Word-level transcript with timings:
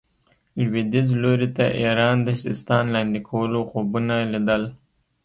لوېدیځ 0.61 1.09
لوري 1.21 1.49
ته 1.57 1.65
ایران 1.81 2.15
د 2.23 2.29
سیستان 2.43 2.83
لاندې 2.95 3.19
کولو 3.29 3.59
خوبونه 3.69 4.15
لیدل. 4.31 4.63